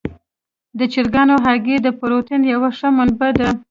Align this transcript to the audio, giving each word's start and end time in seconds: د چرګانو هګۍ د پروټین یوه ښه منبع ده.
د 0.79 0.81
چرګانو 0.93 1.35
هګۍ 1.45 1.77
د 1.81 1.87
پروټین 1.99 2.41
یوه 2.53 2.69
ښه 2.77 2.87
منبع 2.97 3.29
ده. 3.39 3.49